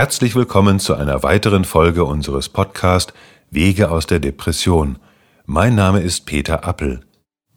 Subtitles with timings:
[0.00, 3.12] Herzlich willkommen zu einer weiteren Folge unseres Podcasts
[3.50, 4.98] Wege aus der Depression.
[5.44, 7.00] Mein Name ist Peter Appel.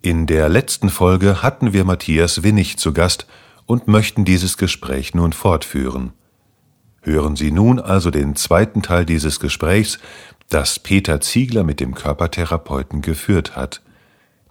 [0.02, 3.28] In der letzten Folge hatten wir Matthias Winnig zu Gast
[3.66, 6.12] und möchten dieses Gespräch nun fortführen.
[7.02, 9.98] Hören Sie nun also den zweiten Teil dieses Gesprächs,
[10.50, 13.82] das Peter Ziegler mit dem Körpertherapeuten geführt hat.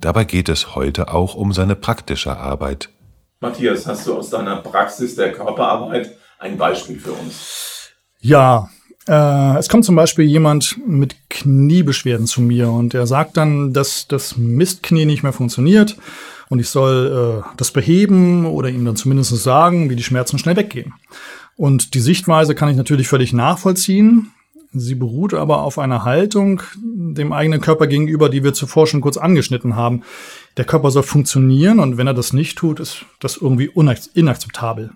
[0.01, 2.89] Dabei geht es heute auch um seine praktische Arbeit.
[3.41, 7.72] Matthias, hast du aus deiner Praxis der Körperarbeit ein Beispiel für uns?
[8.25, 8.71] Ja,
[9.09, 14.07] äh, es kommt zum Beispiel jemand mit Kniebeschwerden zu mir und er sagt dann, dass
[14.07, 15.97] das Mistknie nicht mehr funktioniert
[16.49, 20.55] und ich soll äh, das beheben oder ihm dann zumindest sagen, wie die Schmerzen schnell
[20.55, 20.95] weggehen.
[21.57, 24.31] Und die Sichtweise kann ich natürlich völlig nachvollziehen.
[24.73, 29.17] Sie beruht aber auf einer Haltung dem eigenen Körper gegenüber, die wir zuvor schon kurz
[29.17, 30.03] angeschnitten haben.
[30.57, 33.71] Der Körper soll funktionieren und wenn er das nicht tut, ist das irgendwie
[34.15, 34.93] inakzeptabel.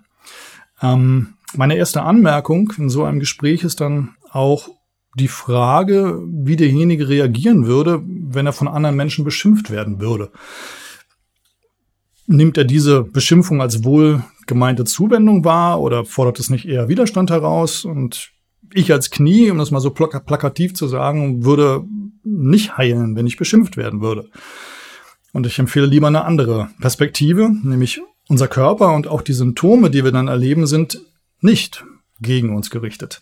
[0.80, 4.68] Ähm, meine erste Anmerkung in so einem Gespräch ist dann auch
[5.16, 10.30] die Frage, wie derjenige reagieren würde, wenn er von anderen Menschen beschimpft werden würde.
[12.26, 17.84] Nimmt er diese Beschimpfung als wohlgemeinte Zuwendung wahr oder fordert es nicht eher Widerstand heraus?
[17.84, 18.32] Und
[18.74, 21.84] ich als Knie, um das mal so plakativ zu sagen, würde
[22.22, 24.28] nicht heilen, wenn ich beschimpft werden würde.
[25.32, 30.04] Und ich empfehle lieber eine andere Perspektive, nämlich unser Körper und auch die Symptome, die
[30.04, 31.00] wir dann erleben, sind
[31.40, 31.84] nicht
[32.20, 33.20] gegen uns gerichtet.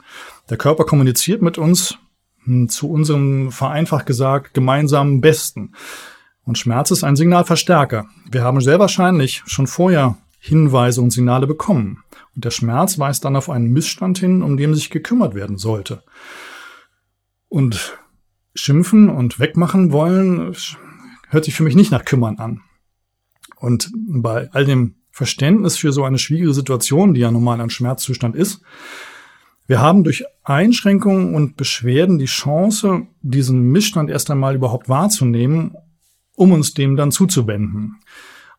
[0.50, 1.98] Der Körper kommuniziert mit uns
[2.44, 5.72] hm, zu unserem vereinfacht gesagt gemeinsamen Besten.
[6.44, 8.06] Und Schmerz ist ein Signalverstärker.
[8.30, 12.04] Wir haben sehr wahrscheinlich schon vorher Hinweise und Signale bekommen.
[12.34, 16.02] Und der Schmerz weist dann auf einen Missstand hin, um den sich gekümmert werden sollte.
[17.48, 17.98] Und
[18.54, 20.54] schimpfen und wegmachen wollen,
[21.30, 22.60] hört sich für mich nicht nach kümmern an.
[23.56, 28.34] Und bei all dem Verständnis für so eine schwierige Situation, die ja normal ein Schmerzzustand
[28.34, 28.62] ist.
[29.68, 35.76] Wir haben durch Einschränkungen und Beschwerden die Chance, diesen Missstand erst einmal überhaupt wahrzunehmen,
[36.34, 38.00] um uns dem dann zuzuwenden.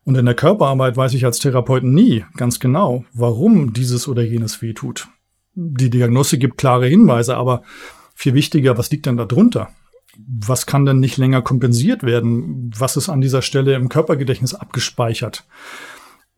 [0.04, 4.62] Und in der Körperarbeit weiß ich als Therapeut nie ganz genau, warum dieses oder jenes
[4.62, 5.08] weh tut.
[5.54, 7.64] Die Diagnose gibt klare Hinweise, aber
[8.14, 9.68] viel wichtiger, was liegt denn da drunter?
[10.16, 12.72] Was kann denn nicht länger kompensiert werden?
[12.78, 15.44] Was ist an dieser Stelle im Körpergedächtnis abgespeichert?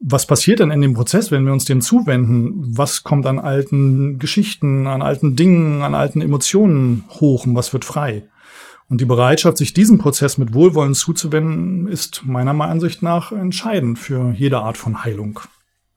[0.00, 2.76] Was passiert denn in dem Prozess, wenn wir uns dem zuwenden?
[2.76, 7.84] Was kommt an alten Geschichten, an alten Dingen, an alten Emotionen hoch und was wird
[7.84, 8.28] frei?
[8.88, 14.32] Und die Bereitschaft, sich diesem Prozess mit Wohlwollen zuzuwenden, ist meiner Ansicht nach entscheidend für
[14.32, 15.40] jede Art von Heilung.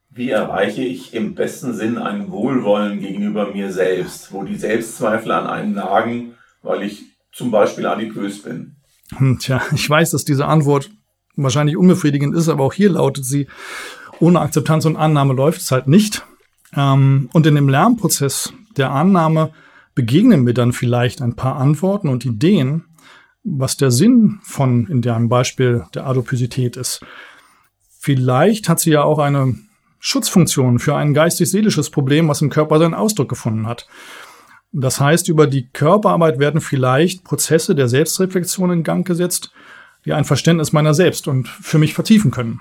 [0.10, 5.48] Wie erreiche ich im besten Sinn ein Wohlwollen gegenüber mir selbst, wo die Selbstzweifel an
[5.48, 8.76] einen nagen, weil ich zum Beispiel adipös bin?
[9.16, 10.90] Hm, tja, ich weiß, dass diese Antwort
[11.36, 13.48] wahrscheinlich unbefriedigend ist, aber auch hier lautet sie,
[14.20, 16.26] ohne Akzeptanz und Annahme läuft es halt nicht.
[16.76, 19.52] Ähm, und in dem Lernprozess der Annahme
[19.96, 22.86] begegnen wir dann vielleicht ein paar Antworten und Ideen,
[23.44, 27.02] was der Sinn von, in deinem Beispiel, der Adopysität ist.
[28.00, 29.56] Vielleicht hat sie ja auch eine
[30.00, 33.88] Schutzfunktion für ein geistig-seelisches Problem, was im Körper seinen Ausdruck gefunden hat.
[34.72, 39.52] Das heißt, über die Körperarbeit werden vielleicht Prozesse der Selbstreflexion in Gang gesetzt,
[40.06, 42.60] die ein Verständnis meiner selbst und für mich vertiefen können.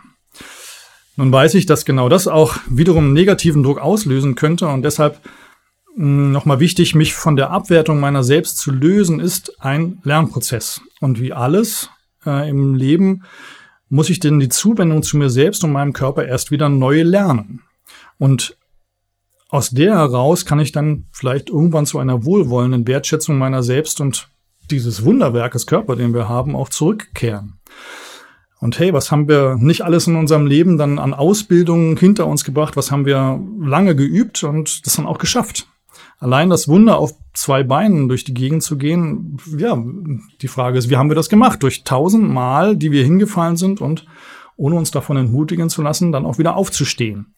[1.17, 5.21] Nun weiß ich, dass genau das auch wiederum negativen Druck auslösen könnte und deshalb
[5.95, 10.81] hm, nochmal wichtig, mich von der Abwertung meiner selbst zu lösen, ist ein Lernprozess.
[11.01, 11.91] Und wie alles
[12.25, 13.25] äh, im Leben
[13.89, 17.63] muss ich denn die Zuwendung zu mir selbst und meinem Körper erst wieder neu lernen.
[18.19, 18.57] Und
[19.49, 24.29] aus der heraus kann ich dann vielleicht irgendwann zu einer wohlwollenden Wertschätzung meiner selbst und
[24.71, 27.61] dieses Wunderwerkes Körper, den wir haben, auch zurückkehren.
[28.61, 32.45] Und hey, was haben wir nicht alles in unserem Leben dann an Ausbildungen hinter uns
[32.45, 32.77] gebracht?
[32.77, 35.67] Was haben wir lange geübt und das dann auch geschafft?
[36.19, 39.83] Allein das Wunder auf zwei Beinen durch die Gegend zu gehen, ja,
[40.43, 41.63] die Frage ist, wie haben wir das gemacht?
[41.63, 44.07] Durch tausend Mal, die wir hingefallen sind und
[44.57, 47.35] ohne uns davon entmutigen zu lassen, dann auch wieder aufzustehen.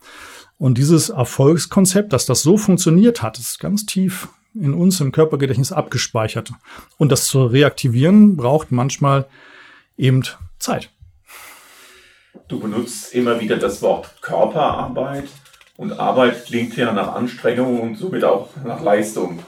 [0.58, 5.72] Und dieses Erfolgskonzept, dass das so funktioniert hat, ist ganz tief in uns im Körpergedächtnis
[5.72, 6.52] abgespeichert.
[6.98, 9.26] Und das zu reaktivieren braucht manchmal
[9.96, 10.22] eben
[10.58, 10.90] Zeit.
[12.48, 15.28] Du benutzt immer wieder das Wort Körperarbeit
[15.76, 19.40] und Arbeit klingt ja nach Anstrengung und somit auch nach Leistung.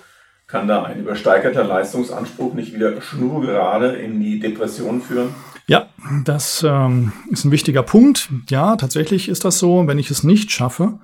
[0.47, 5.35] Kann da ein übersteigerter Leistungsanspruch nicht wieder schnurgerade in die Depression führen?
[5.67, 5.89] Ja,
[6.25, 8.29] das ähm, ist ein wichtiger Punkt.
[8.51, 9.87] Ja, tatsächlich ist das so.
[9.87, 10.99] Wenn ich es nicht schaffe,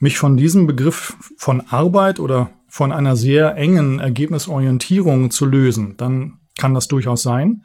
[0.00, 6.38] mich von diesem Begriff von Arbeit oder von einer sehr engen Ergebnisorientierung zu lösen, dann
[6.58, 7.64] kann das durchaus sein.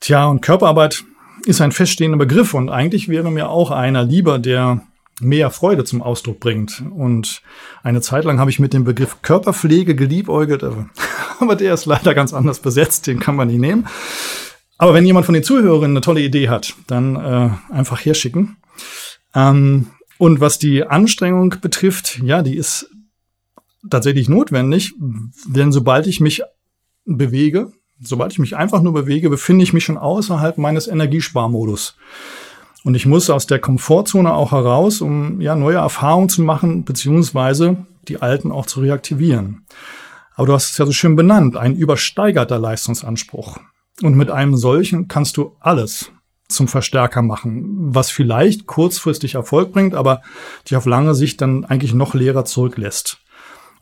[0.00, 1.04] Tja, und Körperarbeit
[1.44, 4.80] ist ein feststehender Begriff und eigentlich wäre mir auch einer lieber, der
[5.20, 6.82] mehr Freude zum Ausdruck bringt.
[6.96, 7.42] Und
[7.82, 12.32] eine Zeit lang habe ich mit dem Begriff Körperpflege geliebäugelt, aber der ist leider ganz
[12.32, 13.86] anders besetzt, den kann man nicht nehmen.
[14.78, 18.56] Aber wenn jemand von den Zuhörern eine tolle Idee hat, dann äh, einfach herschicken.
[19.34, 22.90] Ähm, und was die Anstrengung betrifft, ja, die ist
[23.88, 24.92] tatsächlich notwendig,
[25.46, 26.42] denn sobald ich mich
[27.04, 31.96] bewege, sobald ich mich einfach nur bewege, befinde ich mich schon außerhalb meines Energiesparmodus.
[32.82, 37.86] Und ich muss aus der Komfortzone auch heraus, um ja neue Erfahrungen zu machen, beziehungsweise
[38.08, 39.66] die alten auch zu reaktivieren.
[40.34, 43.58] Aber du hast es ja so schön benannt, ein übersteigerter Leistungsanspruch.
[44.02, 46.10] Und mit einem solchen kannst du alles
[46.48, 50.22] zum Verstärker machen, was vielleicht kurzfristig Erfolg bringt, aber
[50.66, 53.20] dich auf lange Sicht dann eigentlich noch leerer zurücklässt.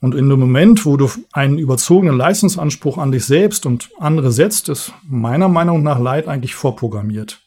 [0.01, 4.69] Und in dem Moment, wo du einen überzogenen Leistungsanspruch an dich selbst und andere setzt,
[4.69, 7.41] ist meiner Meinung nach Leid eigentlich vorprogrammiert.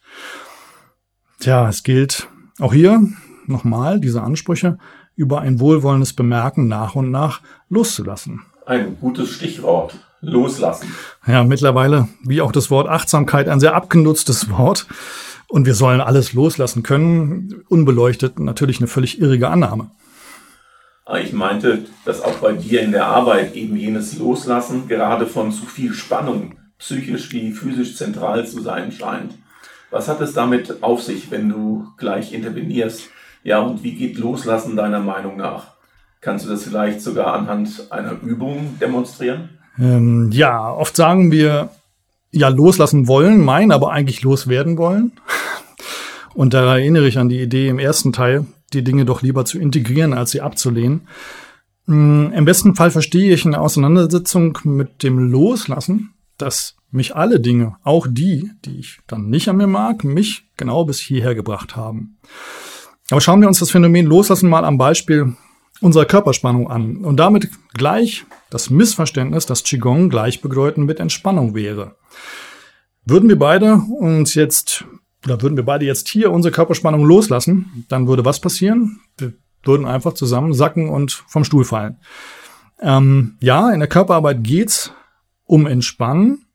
[1.39, 2.27] Tja, es gilt
[2.59, 3.01] auch hier
[3.48, 4.77] nochmal diese Ansprüche
[5.15, 8.42] über ein wohlwollendes Bemerken nach und nach loszulassen.
[8.65, 9.98] Ein gutes Stichwort.
[10.24, 10.94] Loslassen.
[11.25, 14.86] Ja, mittlerweile, wie auch das Wort Achtsamkeit, ein sehr abgenutztes Wort.
[15.48, 17.63] Und wir sollen alles loslassen können.
[17.69, 19.89] Unbeleuchtet natürlich eine völlig irrige Annahme.
[21.06, 25.51] Ah, ich meinte, dass auch bei dir in der Arbeit eben jenes Loslassen gerade von
[25.51, 29.33] zu viel Spannung psychisch wie physisch zentral zu sein scheint.
[29.89, 33.09] Was hat es damit auf sich, wenn du gleich intervenierst?
[33.44, 35.74] Ja, und wie geht Loslassen deiner Meinung nach?
[36.21, 39.50] Kannst du das vielleicht sogar anhand einer Übung demonstrieren?
[39.80, 41.69] Ähm, ja, oft sagen wir,
[42.31, 45.13] ja, loslassen wollen, meinen aber eigentlich loswerden wollen.
[46.33, 49.59] Und da erinnere ich an die Idee im ersten Teil, die Dinge doch lieber zu
[49.59, 51.07] integrieren, als sie abzulehnen.
[51.85, 57.77] Mm, Im besten Fall verstehe ich eine Auseinandersetzung mit dem Loslassen, dass mich alle Dinge,
[57.83, 62.18] auch die, die ich dann nicht an mir mag, mich genau bis hierher gebracht haben.
[63.09, 65.35] Aber schauen wir uns das Phänomen Loslassen mal am Beispiel
[65.81, 71.95] unserer Körperspannung an und damit gleich das Missverständnis, dass Qigong gleichbedeutend mit Entspannung wäre.
[73.03, 74.85] Würden wir beide uns jetzt
[75.25, 79.01] oder würden wir beide jetzt hier unsere Körperspannung loslassen, dann würde was passieren?
[79.18, 79.33] Wir
[79.63, 81.97] würden einfach zusammen sacken und vom Stuhl fallen.
[82.81, 84.91] Ähm, ja, in der Körperarbeit geht's
[85.45, 86.45] um Entspannen,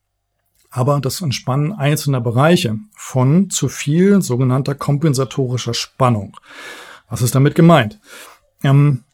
[0.70, 6.36] aber das Entspannen einzelner Bereiche von zu viel sogenannter kompensatorischer Spannung.
[7.08, 8.00] Was ist damit gemeint?
[8.64, 9.04] Ähm,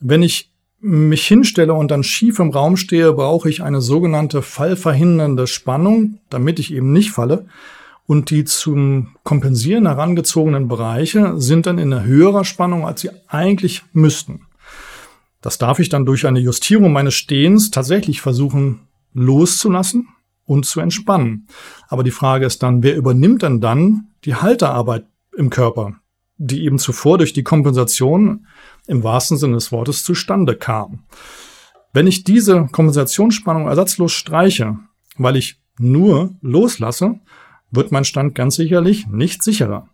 [0.00, 0.50] wenn ich
[0.80, 6.58] mich hinstelle und dann schief im Raum stehe, brauche ich eine sogenannte fallverhindernde Spannung, damit
[6.58, 7.46] ich eben nicht falle.
[8.06, 13.82] Und die zum Kompensieren herangezogenen Bereiche sind dann in einer höherer Spannung, als sie eigentlich
[13.92, 14.46] müssten.
[15.40, 18.80] Das darf ich dann durch eine Justierung meines Stehens tatsächlich versuchen
[19.12, 20.08] loszulassen
[20.44, 21.48] und zu entspannen.
[21.88, 25.06] Aber die Frage ist dann, wer übernimmt denn dann die Halterarbeit
[25.36, 25.96] im Körper,
[26.36, 28.46] die eben zuvor durch die Kompensation
[28.86, 31.04] im wahrsten Sinne des Wortes zustande kam.
[31.92, 34.76] Wenn ich diese Kompensationsspannung ersatzlos streiche,
[35.16, 37.20] weil ich nur loslasse,
[37.70, 39.88] wird mein Stand ganz sicherlich nicht sicherer.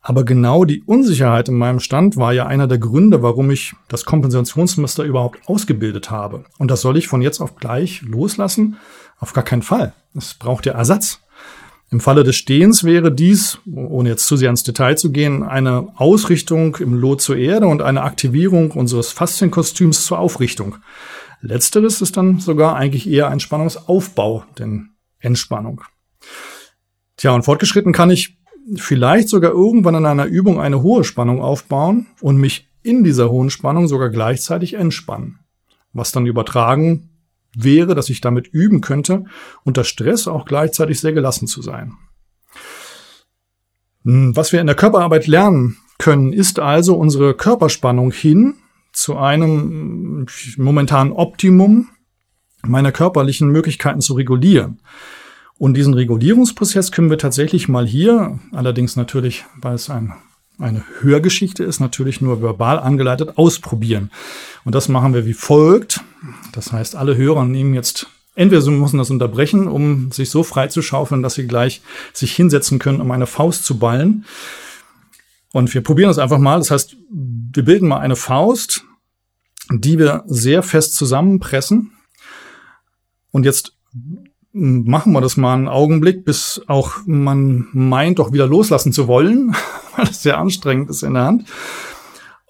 [0.00, 4.04] Aber genau die Unsicherheit in meinem Stand war ja einer der Gründe, warum ich das
[4.04, 6.44] Kompensationsmuster überhaupt ausgebildet habe.
[6.58, 8.76] Und das soll ich von jetzt auf gleich loslassen?
[9.18, 9.92] Auf gar keinen Fall.
[10.14, 11.20] Es braucht ja Ersatz.
[11.90, 15.88] Im Falle des Stehens wäre dies, ohne jetzt zu sehr ins Detail zu gehen, eine
[15.96, 20.76] Ausrichtung im Lot zur Erde und eine Aktivierung unseres Faszienkostüms zur Aufrichtung.
[21.40, 25.82] Letzteres ist dann sogar eigentlich eher ein Spannungsaufbau, denn Entspannung.
[27.18, 28.38] Tja, und fortgeschritten kann ich
[28.76, 33.50] vielleicht sogar irgendwann in einer Übung eine hohe Spannung aufbauen und mich in dieser hohen
[33.50, 35.40] Spannung sogar gleichzeitig entspannen.
[35.92, 37.10] Was dann übertragen
[37.56, 39.24] wäre, dass ich damit üben könnte,
[39.64, 41.94] unter Stress auch gleichzeitig sehr gelassen zu sein.
[44.04, 48.54] Hm, was wir in der Körperarbeit lernen können, ist also unsere Körperspannung hin
[48.92, 51.88] zu einem momentanen Optimum
[52.64, 54.80] meiner körperlichen Möglichkeiten zu regulieren.
[55.58, 60.12] Und diesen Regulierungsprozess können wir tatsächlich mal hier, allerdings natürlich, weil es ein,
[60.58, 64.10] eine Hörgeschichte ist, natürlich nur verbal angeleitet, ausprobieren.
[64.64, 66.00] Und das machen wir wie folgt.
[66.52, 70.68] Das heißt, alle Hörer nehmen jetzt entweder sie müssen das unterbrechen, um sich so frei
[70.68, 74.24] zu schaufeln, dass sie gleich sich hinsetzen können, um eine Faust zu ballen.
[75.52, 76.58] Und wir probieren das einfach mal.
[76.58, 78.84] Das heißt, wir bilden mal eine Faust,
[79.72, 81.90] die wir sehr fest zusammenpressen.
[83.32, 83.72] Und jetzt
[84.58, 89.54] machen wir das mal einen Augenblick, bis auch man meint, doch wieder loslassen zu wollen,
[89.96, 91.44] weil es sehr anstrengend ist in der Hand.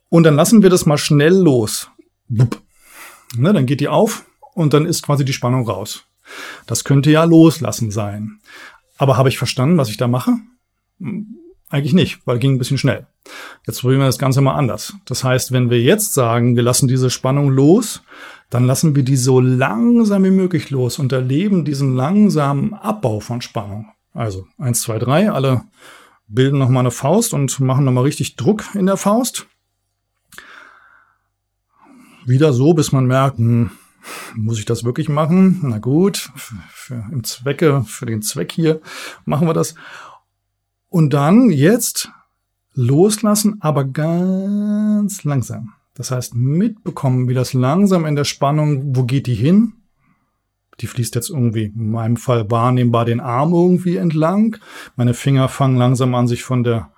[0.09, 1.91] Und dann lassen wir das mal schnell los.
[2.29, 4.25] Ne, dann geht die auf
[4.55, 6.05] und dann ist quasi die Spannung raus.
[6.67, 8.41] Das könnte ja loslassen sein.
[8.97, 10.33] Aber habe ich verstanden, was ich da mache?
[11.71, 13.07] Eigentlich nicht, weil ging ein bisschen schnell.
[13.67, 14.95] Jetzt probieren wir das Ganze mal anders.
[15.05, 18.03] Das heißt, wenn wir jetzt sagen, wir lassen diese Spannung los,
[18.49, 23.43] dann lassen wir die so langsam wie möglich los und erleben diesen langsamen Abbau von
[23.43, 23.93] Spannung.
[24.15, 25.63] Also eins, zwei, drei, alle
[26.27, 29.47] bilden nochmal eine Faust und machen nochmal richtig Druck in der Faust.
[32.25, 33.71] Wieder so, bis man merkt, hm,
[34.35, 35.61] muss ich das wirklich machen?
[35.63, 36.31] Na gut,
[36.71, 38.81] für, im Zwecke, für den Zweck hier
[39.25, 39.75] machen wir das.
[40.89, 42.11] Und dann jetzt
[42.75, 45.75] loslassen, aber ganz langsam.
[45.95, 49.73] Das heißt, mitbekommen, wie das langsam in der Spannung, wo geht die hin?
[50.81, 54.57] Die fließt jetzt irgendwie, in meinem Fall wahrnehmbar den Arm irgendwie entlang.
[54.95, 56.93] Meine Finger fangen langsam an, sich von der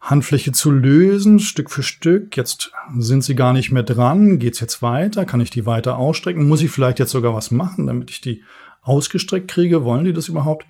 [0.00, 2.36] Handfläche zu lösen, Stück für Stück.
[2.36, 4.38] Jetzt sind sie gar nicht mehr dran.
[4.38, 5.24] Geht's jetzt weiter?
[5.24, 6.46] Kann ich die weiter ausstrecken?
[6.46, 8.44] Muss ich vielleicht jetzt sogar was machen, damit ich die
[8.82, 9.82] ausgestreckt kriege?
[9.82, 10.66] Wollen die das überhaupt?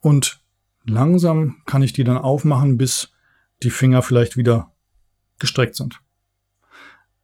[0.00, 0.41] Und
[0.84, 3.10] langsam kann ich die dann aufmachen, bis
[3.62, 4.72] die Finger vielleicht wieder
[5.38, 6.00] gestreckt sind.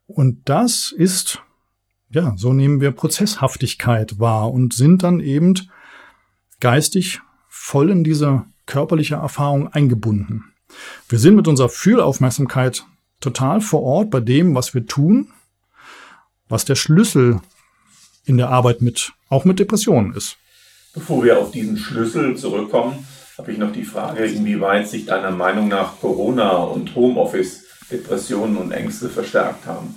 [0.07, 1.43] Und das ist,
[2.11, 5.55] ja, so nehmen wir Prozesshaftigkeit wahr und sind dann eben
[6.61, 10.45] geistig voll in diese körperliche Erfahrung eingebunden.
[11.09, 12.85] Wir sind mit unserer Fühlaufmerksamkeit
[13.21, 15.33] total vor Ort bei dem, was wir tun,
[16.49, 17.41] was der Schlüssel
[18.25, 20.37] in der Arbeit mit, auch mit Depressionen ist.
[20.95, 23.07] Bevor wir auf diesen Schlüssel zurückkommen,
[23.39, 28.73] habe ich noch die Frage, inwieweit sich deiner Meinung nach Corona und Homeoffice Depressionen und
[28.73, 29.95] Ängste verstärkt haben.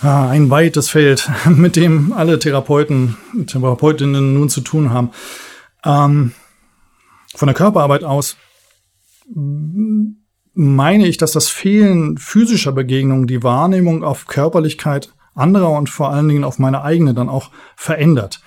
[0.00, 5.10] Ah, ein weites Feld, mit dem alle Therapeuten, Therapeutinnen nun zu tun haben.
[5.84, 6.32] Ähm,
[7.34, 8.36] von der Körperarbeit aus
[10.54, 16.28] meine ich, dass das Fehlen physischer Begegnungen die Wahrnehmung auf Körperlichkeit anderer und vor allen
[16.28, 18.42] Dingen auf meine eigene dann auch verändert.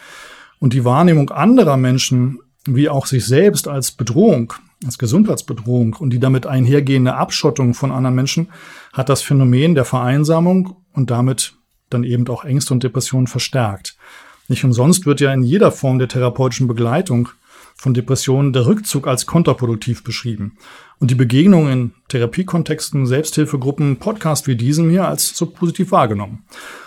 [0.60, 4.54] Und die Wahrnehmung anderer Menschen wie auch sich selbst als Bedrohung,
[4.84, 8.50] als Gesundheitsbedrohung und die damit einhergehende Abschottung von anderen Menschen
[8.94, 11.54] hat das Phänomen der Vereinsamung und damit
[11.90, 13.98] dann eben auch Ängste und Depressionen verstärkt.
[14.48, 17.30] Nicht umsonst wird ja in jeder Form der therapeutischen Begleitung
[17.76, 20.58] von Depressionen der Rückzug als kontraproduktiv beschrieben
[21.00, 26.46] und die Begegnung in Therapiekontexten, Selbsthilfegruppen, Podcast wie diesem hier als so positiv wahrgenommen.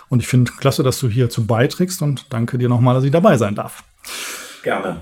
[0.09, 3.37] Und ich finde klasse, dass du hierzu beiträgst und danke dir nochmal, dass ich dabei
[3.37, 3.83] sein darf.
[4.63, 5.01] Gerne.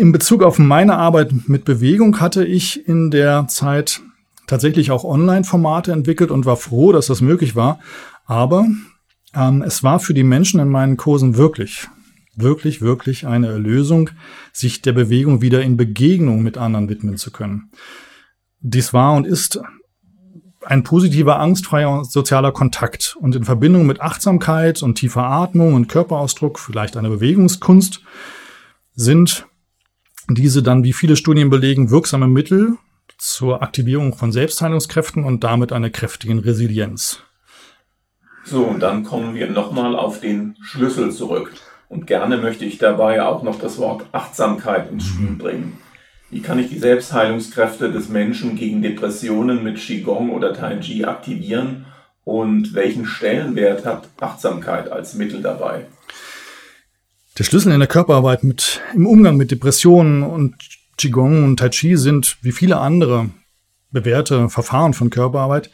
[0.00, 4.00] In Bezug auf meine Arbeit mit Bewegung hatte ich in der Zeit
[4.46, 7.80] tatsächlich auch Online-Formate entwickelt und war froh, dass das möglich war.
[8.24, 8.66] Aber
[9.34, 11.86] ähm, es war für die Menschen in meinen Kursen wirklich
[12.34, 14.08] wirklich, wirklich eine Erlösung,
[14.54, 17.70] sich der Bewegung wieder in Begegnung mit anderen widmen zu können.
[18.60, 19.60] Dies war und ist
[20.64, 26.58] ein positiver, angstfreier sozialer Kontakt und in Verbindung mit Achtsamkeit und tiefer Atmung und Körperausdruck,
[26.58, 28.00] vielleicht eine Bewegungskunst,
[28.94, 29.46] sind
[30.34, 32.76] diese dann, wie viele Studien belegen, wirksame Mittel
[33.18, 37.20] zur Aktivierung von Selbstheilungskräften und damit einer kräftigen Resilienz.
[38.44, 41.52] So, und dann kommen wir nochmal auf den Schlüssel zurück.
[41.88, 45.78] Und gerne möchte ich dabei auch noch das Wort Achtsamkeit ins Spiel bringen.
[46.30, 51.86] Wie kann ich die Selbstheilungskräfte des Menschen gegen Depressionen mit Qigong oder Tai Chi aktivieren?
[52.24, 55.86] Und welchen Stellenwert hat Achtsamkeit als Mittel dabei?
[57.40, 60.56] Der Schlüssel in der Körperarbeit mit, im Umgang mit Depressionen und
[60.98, 63.30] Qigong und Tai Chi sind, wie viele andere
[63.90, 65.70] bewährte Verfahren von Körperarbeit,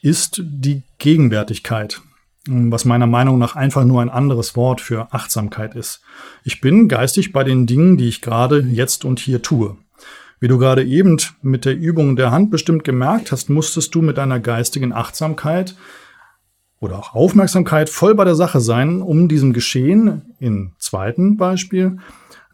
[0.00, 2.00] ist die Gegenwärtigkeit
[2.46, 6.00] was meiner Meinung nach einfach nur ein anderes Wort für Achtsamkeit ist.
[6.42, 9.76] Ich bin geistig bei den Dingen, die ich gerade jetzt und hier tue.
[10.40, 14.16] Wie du gerade eben mit der Übung der Hand bestimmt gemerkt hast, musstest du mit
[14.16, 15.76] deiner geistigen Achtsamkeit
[16.80, 21.98] oder auch Aufmerksamkeit voll bei der Sache sein, um diesem Geschehen im zweiten Beispiel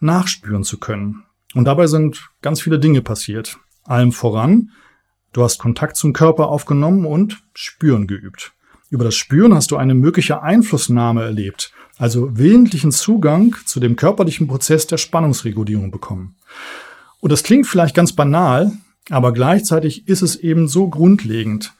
[0.00, 1.22] nachspüren zu können.
[1.54, 3.58] Und dabei sind ganz viele Dinge passiert.
[3.84, 4.72] Allem voran,
[5.32, 8.52] du hast Kontakt zum Körper aufgenommen und Spüren geübt.
[8.90, 14.48] Über das Spüren hast du eine mögliche Einflussnahme erlebt, also willentlichen Zugang zu dem körperlichen
[14.48, 16.36] Prozess der Spannungsregulierung bekommen.
[17.20, 18.72] Und das klingt vielleicht ganz banal,
[19.10, 21.72] aber gleichzeitig ist es eben so grundlegend.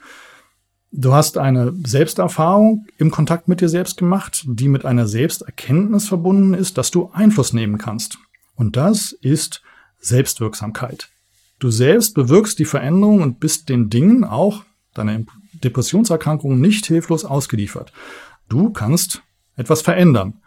[0.93, 6.55] Du hast eine Selbsterfahrung im Kontakt mit dir selbst gemacht, die mit einer Selbsterkenntnis verbunden
[6.55, 8.19] ist, dass du Einfluss nehmen kannst.
[8.55, 9.63] Und das ist
[10.01, 11.11] Selbstwirksamkeit.
[11.59, 14.65] Du selbst bewirkst die Veränderung und bist den Dingen auch,
[14.95, 15.21] deiner
[15.53, 17.93] Depressionserkrankung nicht hilflos ausgeliefert.
[18.49, 19.23] Du kannst
[19.57, 20.41] etwas verändern.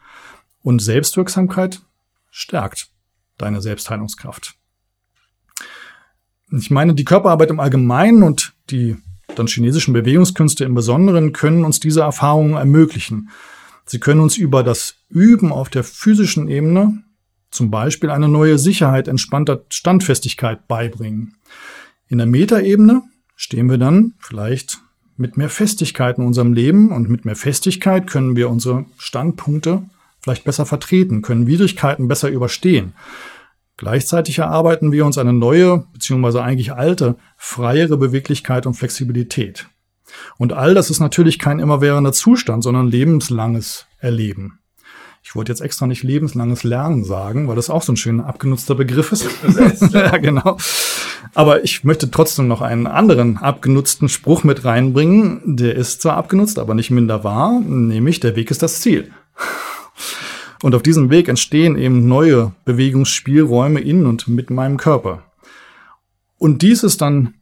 [0.62, 1.82] Und Selbstwirksamkeit
[2.32, 2.90] stärkt
[3.38, 4.56] deine Selbstheilungskraft.
[6.52, 8.98] Ich meine, die Körperarbeit im Allgemeinen und die
[9.40, 13.30] dann chinesischen Bewegungskünste im Besonderen können uns diese Erfahrungen ermöglichen.
[13.86, 17.04] Sie können uns über das Üben auf der physischen Ebene
[17.52, 21.36] zum Beispiel eine neue Sicherheit entspannter Standfestigkeit beibringen.
[22.08, 23.02] In der Metaebene
[23.36, 24.80] stehen wir dann vielleicht
[25.18, 29.84] mit mehr Festigkeit in unserem Leben und mit mehr Festigkeit können wir unsere Standpunkte
[30.22, 32.94] vielleicht besser vertreten, können Widrigkeiten besser überstehen.
[33.80, 39.70] Gleichzeitig erarbeiten wir uns eine neue, beziehungsweise eigentlich alte, freiere Beweglichkeit und Flexibilität.
[40.38, 44.60] Und all das ist natürlich kein immerwährender Zustand, sondern lebenslanges Erleben.
[45.24, 48.76] Ich wollte jetzt extra nicht lebenslanges Lernen sagen, weil das auch so ein schöner abgenutzter
[48.76, 49.30] Begriff ist.
[49.94, 50.58] ja, genau.
[51.34, 55.56] Aber ich möchte trotzdem noch einen anderen abgenutzten Spruch mit reinbringen.
[55.56, 59.10] Der ist zwar abgenutzt, aber nicht minder wahr, nämlich der Weg ist das Ziel.
[60.62, 65.24] Und auf diesem Weg entstehen eben neue Bewegungsspielräume in und mit meinem Körper.
[66.38, 67.36] Und dies ist dann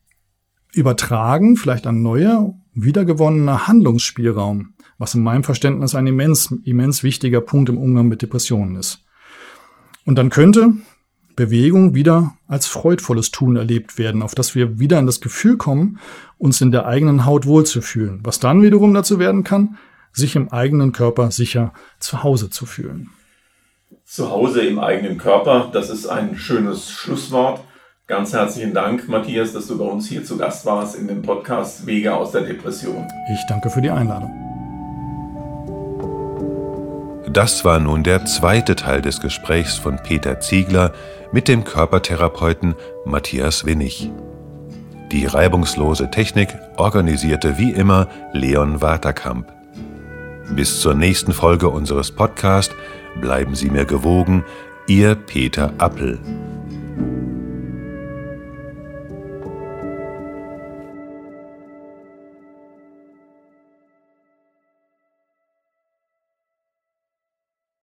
[0.74, 7.70] übertragen, vielleicht ein neuer, wiedergewonnener Handlungsspielraum, was in meinem Verständnis ein immens, immens wichtiger Punkt
[7.70, 9.04] im Umgang mit Depressionen ist.
[10.06, 10.74] Und dann könnte
[11.36, 16.00] Bewegung wieder als freudvolles Tun erlebt werden, auf das wir wieder in das Gefühl kommen,
[16.38, 19.78] uns in der eigenen Haut wohlzufühlen, was dann wiederum dazu werden kann,
[20.18, 23.10] sich im eigenen Körper sicher zu Hause zu fühlen.
[24.04, 27.62] Zu Hause im eigenen Körper, das ist ein schönes Schlusswort.
[28.08, 31.86] Ganz herzlichen Dank, Matthias, dass du bei uns hier zu Gast warst in dem Podcast
[31.86, 33.06] Wege aus der Depression.
[33.34, 34.32] Ich danke für die Einladung.
[37.30, 40.94] Das war nun der zweite Teil des Gesprächs von Peter Ziegler
[41.32, 44.10] mit dem Körpertherapeuten Matthias Winnig.
[45.12, 49.57] Die reibungslose Technik organisierte wie immer Leon Waterkamp.
[50.50, 52.74] Bis zur nächsten Folge unseres Podcasts
[53.20, 54.46] bleiben Sie mir gewogen,
[54.88, 56.20] Ihr Peter Appel.